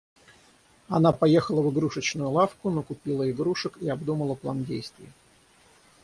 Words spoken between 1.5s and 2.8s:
в игрушечную лавку,